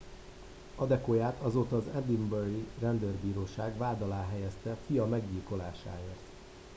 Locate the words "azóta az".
1.41-1.83